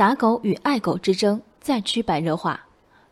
[0.00, 2.58] 打狗与爱狗之争再趋白热化。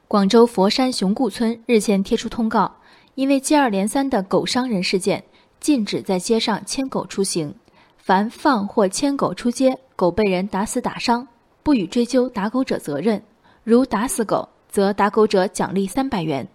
[0.09, 2.77] 广州佛山熊固村日前贴出通告，
[3.15, 5.23] 因为接二连三的狗伤人事件，
[5.61, 7.55] 禁止在街上牵狗出行。
[7.99, 11.29] 凡放或牵狗出街，狗被人打死打伤，
[11.63, 13.23] 不予追究打狗者责任。
[13.65, 16.49] 如打死狗，则打狗者奖励三百元。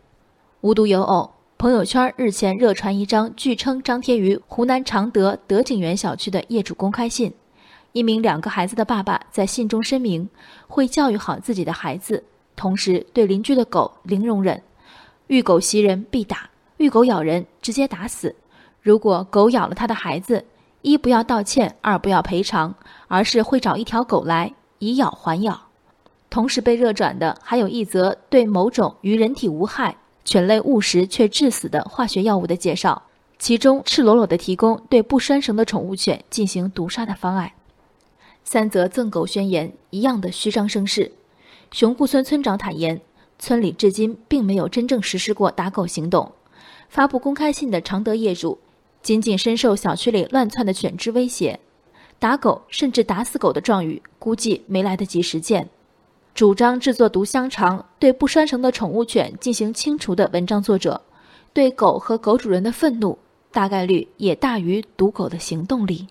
[0.61, 1.29] 无独有偶。
[1.59, 7.31] 朋友圈日前热传一张据称张贴于湖南常德德景园小区的业主公开信。
[7.93, 10.27] 一名两个孩子的爸爸在信中声明，
[10.67, 12.23] 会教育好自己的孩子，
[12.55, 14.59] 同时对邻居的狗零容忍，
[15.27, 18.35] 遇狗袭人必打，遇狗咬人直接打死。
[18.81, 20.43] 如果狗咬了他的孩子，
[20.81, 22.73] 一不要道歉，二不要赔偿，
[23.07, 25.67] 而是会找一条狗来以咬还咬。
[26.31, 29.95] 同时被热转的还有一则对某种与人体无害。
[30.25, 33.03] 犬类误食却致死的化学药物的介绍，
[33.37, 37.51] 其中赤裸裸地提供对不拴绳的宠物犬进行毒杀的方案。
[38.43, 41.11] 三则赠狗宣言一样的虚张声势。
[41.71, 43.01] 熊固村村长坦言，
[43.39, 46.31] 村里至今并没有真正实施过打狗行动。
[46.89, 48.59] 发布公开信的常德业主，
[49.01, 51.59] 仅仅深受小区里乱窜的犬只威胁，
[52.19, 55.67] 打狗甚至打死狗的状语，估计没来得及实践。
[56.35, 61.01] 主张制作毒香肠、对不拴绳的宠物犬进行清除的文章作者，
[61.53, 63.17] 对狗和狗主人的愤怒
[63.51, 66.07] 大概率也大于毒狗的行动力。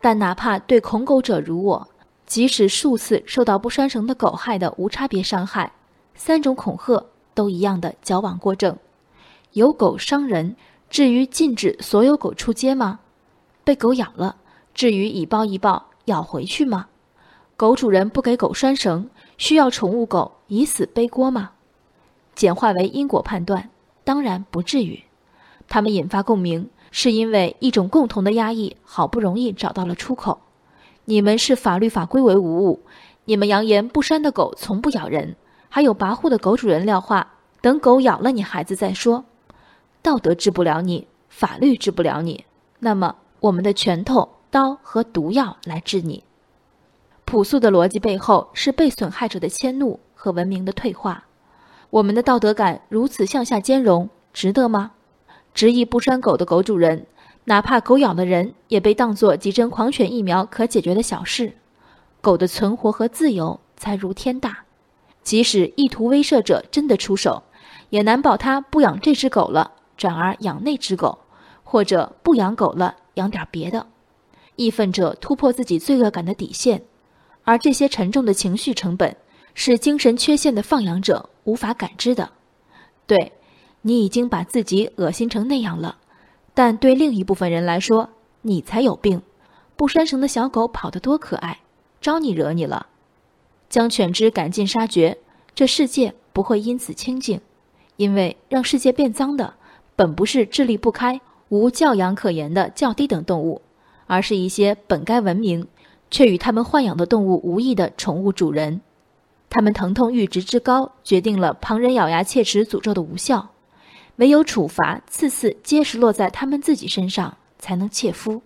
[0.00, 1.88] 但哪怕对恐狗者如我，
[2.26, 5.72] 即使数次受到不拴绳的狗害的无差别伤害，
[6.14, 8.76] 三种恐吓都一样的矫枉过正。
[9.52, 10.56] 有狗伤人，
[10.88, 13.00] 至于禁止所有狗出街吗？
[13.62, 14.36] 被狗咬了，
[14.74, 16.86] 至于以暴易暴咬回去吗？
[17.56, 19.10] 狗主人不给狗拴绳。
[19.36, 21.52] 需要宠物狗以死背锅吗？
[22.34, 23.70] 简化为因果判断，
[24.04, 25.02] 当然不至于。
[25.66, 30.40] 他们引发共鸣，是因为一种共同的压抑好不容易找到了出口。
[31.04, 32.82] 你们视法律法规为无物，
[33.24, 35.36] 你们扬言不拴的狗从不咬人，
[35.68, 39.24] 还有跋扈的狗主人撂话，等狗咬了你孩子再说。
[40.02, 42.44] 道德治不了你，法律治不了你，
[42.78, 46.24] 那么我们的拳头、刀和毒药来治你。
[47.24, 51.24] 朴素的逻辑背后是被损害者的迁怒和文明的退化。
[51.90, 54.92] 我们的道德感如此向下兼容，值得吗？
[55.54, 57.06] 执意不拴狗的狗主人，
[57.44, 61.52] 哪怕狗咬了人，也被当作几针狂犬疫苗可解决的小事。
[62.20, 64.64] 狗的存活和自由才如天大。
[65.22, 67.42] 即使意图威慑者真的出手，
[67.90, 71.18] 也难保他不养这只狗了，转而养那只狗，
[71.62, 73.86] 或者不养狗了，养点别的。
[74.56, 76.82] 义愤者突破自己罪恶感的底线。
[77.44, 79.16] 而这些沉重的情绪成本，
[79.54, 82.30] 是精神缺陷的放养者无法感知的。
[83.06, 83.32] 对，
[83.82, 85.96] 你已经把自己恶心成那样了，
[86.54, 88.10] 但对另一部分人来说，
[88.42, 89.22] 你才有病。
[89.76, 91.60] 不拴绳的小狗跑得多可爱，
[92.00, 92.86] 招你惹你了？
[93.68, 95.18] 将犬只赶尽杀绝，
[95.54, 97.40] 这世界不会因此清净，
[97.96, 99.54] 因为让世界变脏的，
[99.96, 103.62] 本不是智力不开、无教养可言的较低等动物，
[104.06, 105.66] 而是一些本该文明。
[106.12, 108.80] 却与他们豢养的动物无异的宠物主人，
[109.48, 113.49] 他们疼痛阈值之高，决定了旁人咬牙切齿诅咒的无效。
[114.20, 118.42] 唯有处罚次次皆是落在他们自己身上，才能切肤。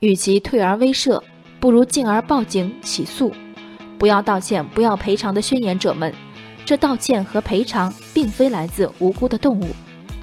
[0.00, 1.22] 与其退而威慑，
[1.60, 3.32] 不如进而报警起诉。
[3.96, 6.12] 不要道歉，不要赔偿的宣言者们，
[6.64, 9.68] 这道歉和赔偿并非来自无辜的动物，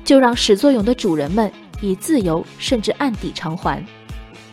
[0.04, 1.50] 就让始作俑的主人们
[1.80, 3.82] 以自由甚至暗底偿还。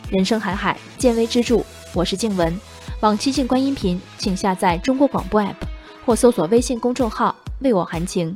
[0.09, 1.61] 人生海海，见微知著。
[1.93, 2.57] 我是静文，
[3.01, 5.53] 往期静观音频，请下载中国广播 APP
[6.05, 8.33] 或搜索微信公众号“为我含情”。